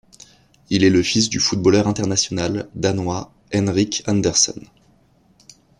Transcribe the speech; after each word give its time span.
Il 0.71 0.83
est 0.83 0.89
le 0.89 1.03
fils 1.03 1.29
du 1.29 1.39
footballeur 1.39 1.87
international 1.87 2.67
danois 2.73 3.31
Henrik 3.53 4.01
Andersen. 4.07 4.65